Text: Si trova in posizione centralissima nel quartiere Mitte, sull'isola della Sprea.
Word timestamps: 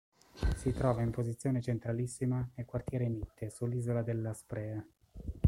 Si 0.57 0.73
trova 0.73 1.03
in 1.03 1.11
posizione 1.11 1.61
centralissima 1.61 2.49
nel 2.55 2.65
quartiere 2.65 3.07
Mitte, 3.07 3.51
sull'isola 3.51 4.01
della 4.01 4.33
Sprea. 4.33 4.83